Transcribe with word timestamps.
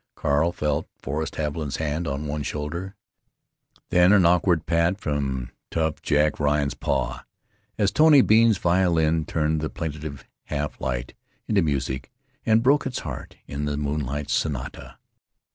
Carl 0.15 0.51
felt 0.51 0.89
Forrest 0.97 1.35
Haviland's 1.35 1.75
hand 1.75 2.07
on 2.07 2.25
one 2.25 2.41
shoulder, 2.41 2.95
then 3.91 4.11
an 4.13 4.25
awkward 4.25 4.65
pat 4.65 4.99
from 4.99 5.51
tough 5.69 6.01
Jack 6.01 6.39
Ryan's 6.39 6.73
paw, 6.73 7.23
as 7.77 7.91
Tony 7.91 8.21
Bean's 8.23 8.57
violin 8.57 9.25
turned 9.25 9.61
the 9.61 9.69
plaintive 9.69 10.25
half 10.45 10.81
light 10.81 11.13
into 11.47 11.61
music, 11.61 12.11
and 12.47 12.63
broke 12.63 12.87
its 12.87 13.01
heart 13.01 13.35
in 13.45 13.65
the 13.65 13.77
"Moonlight 13.77 14.31
Sonata." 14.31 14.97